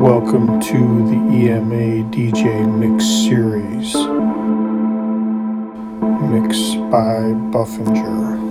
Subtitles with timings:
[0.00, 0.78] Welcome to
[1.08, 3.92] the EMA DJ Mix Series.
[6.30, 8.47] Mix by Bufinjer.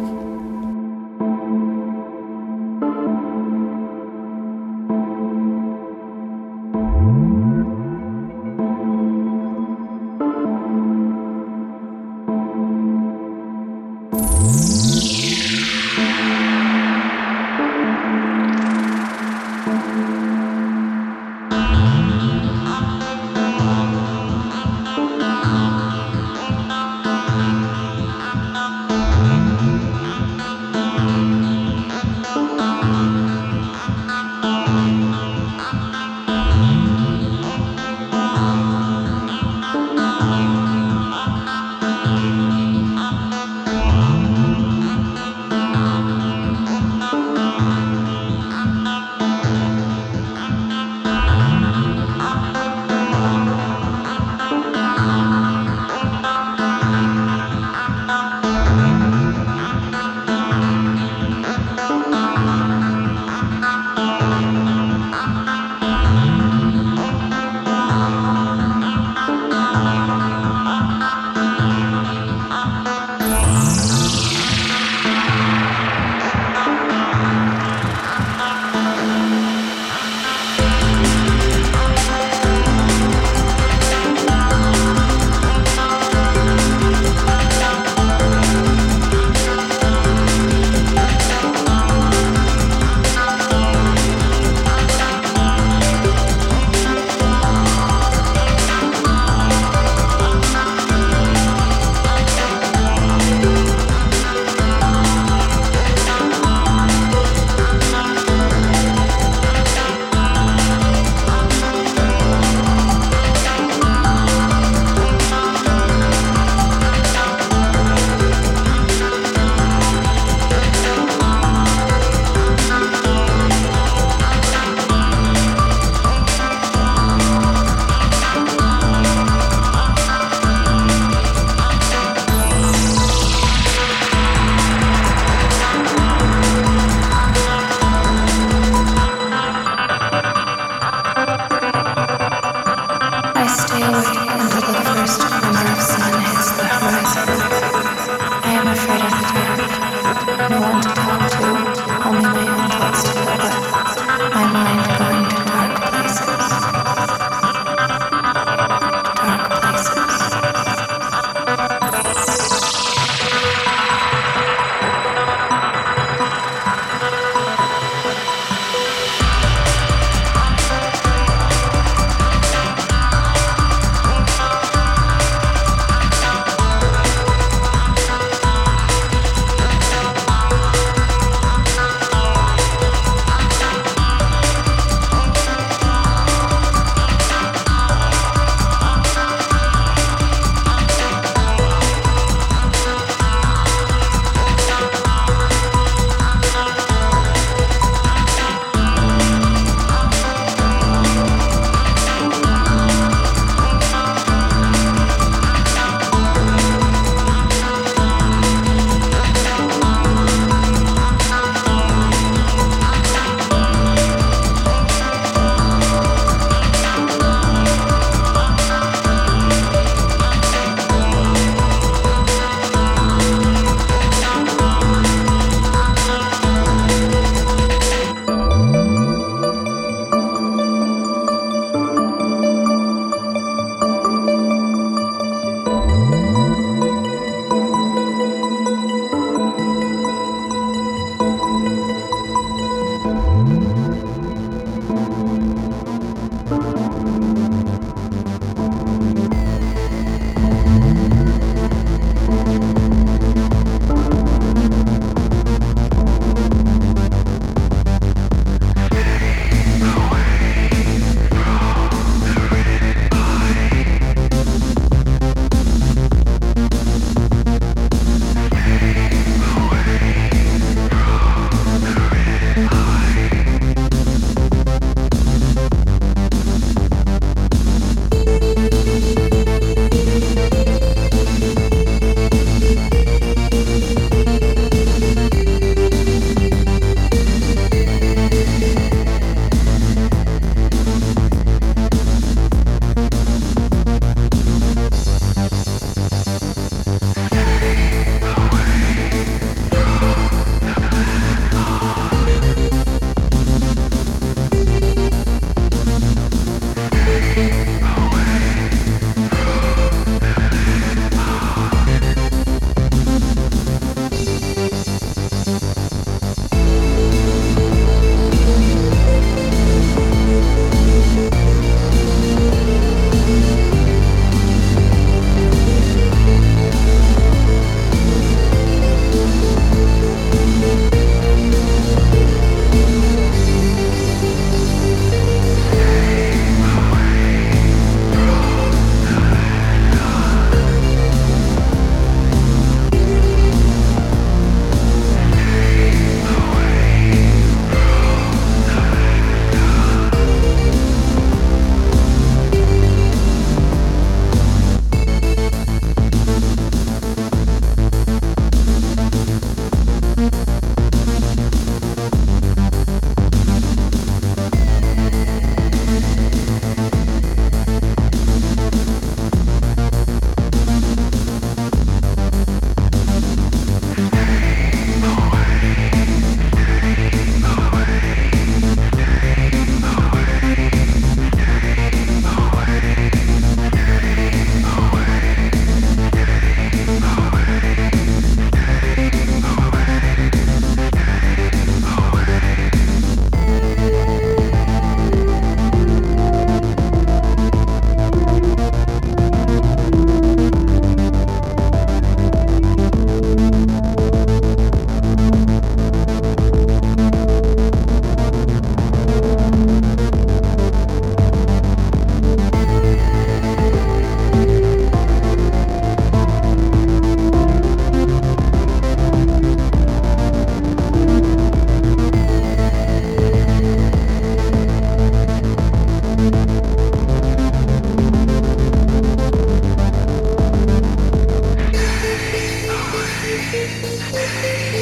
[434.18, 434.77] day.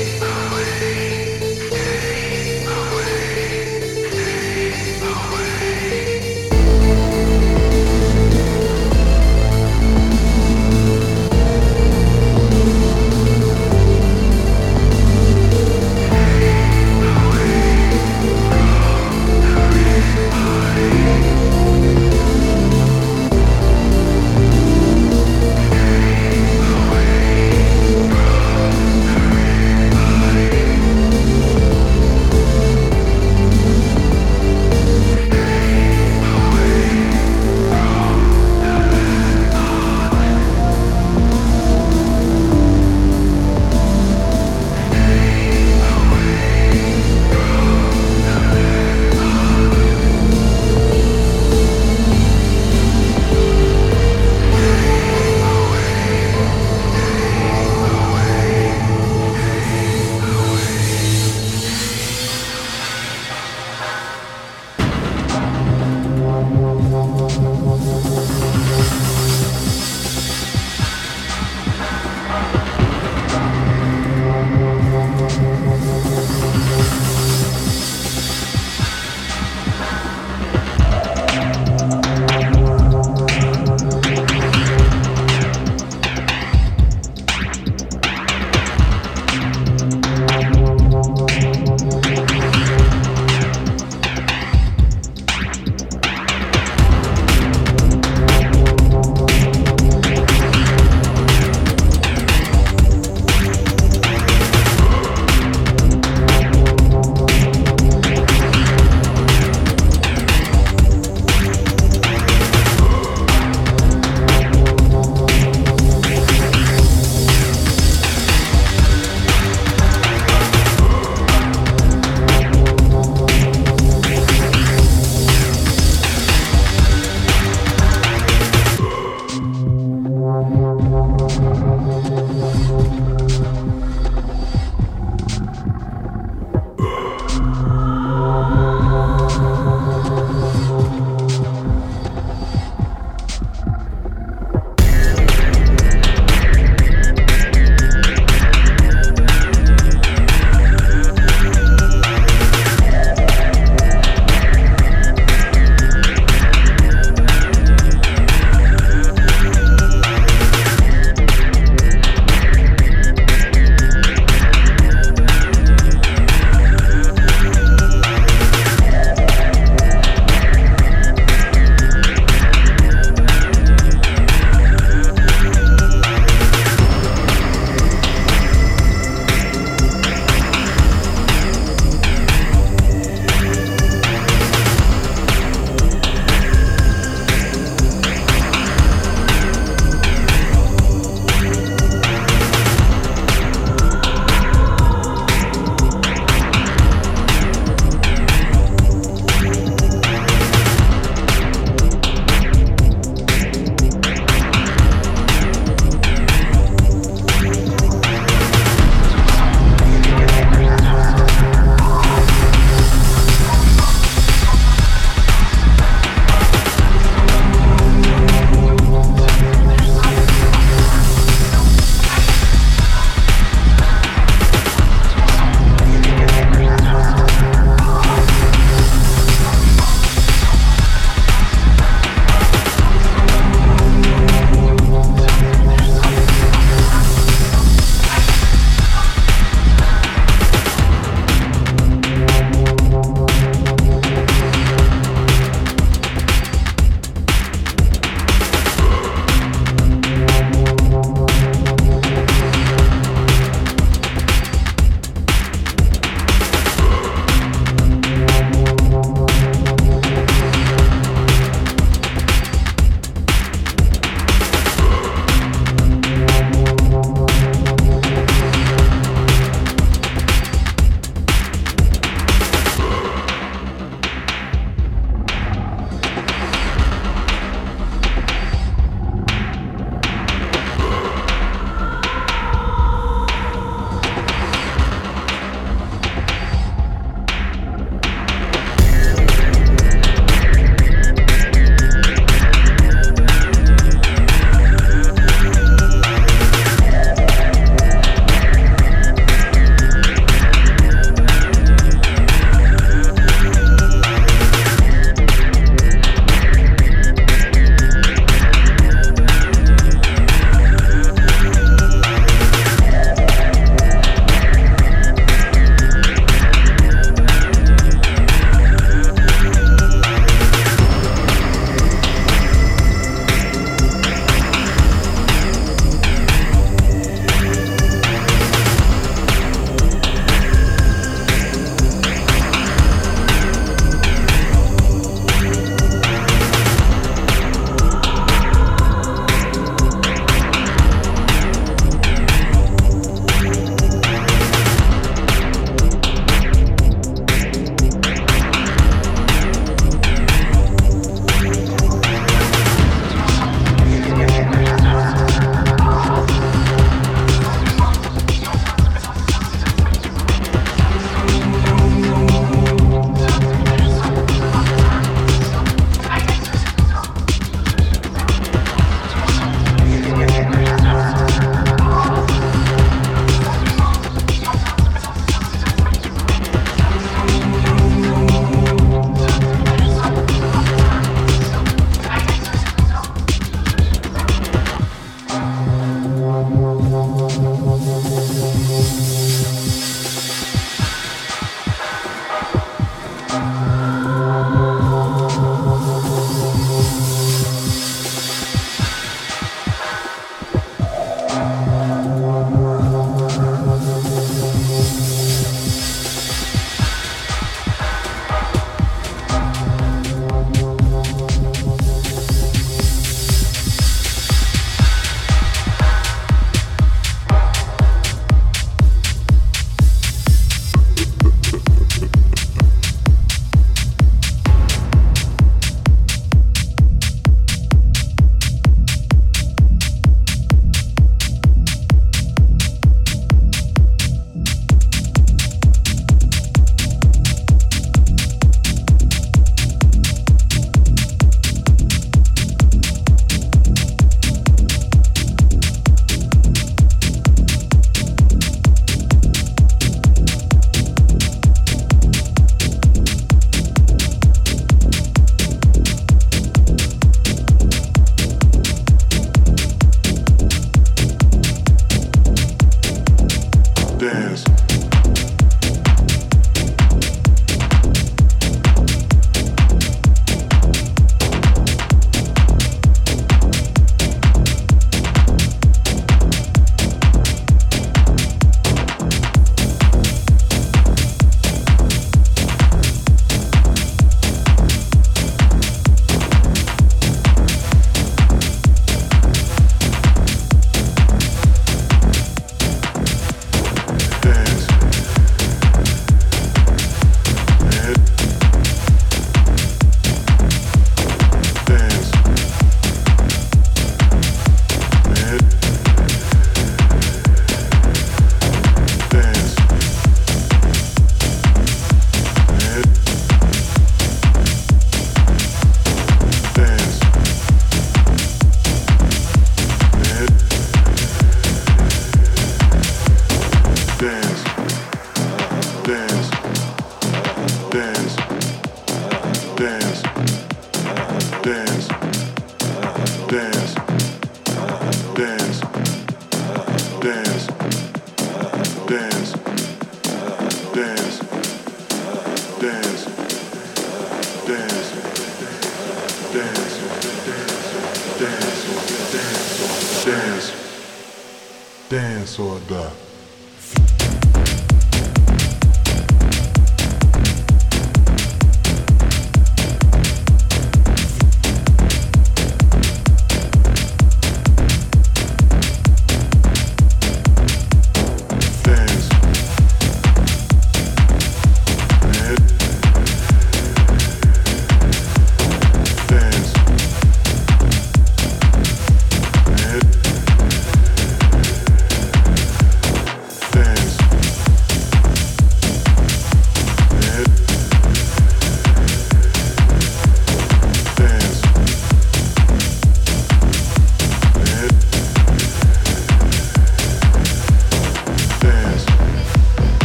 [553.73, 553.94] Yes.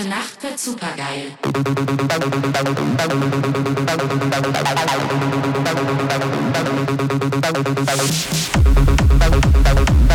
[0.00, 1.36] Heute Nacht wird supergeil.
[9.44, 10.09] Musik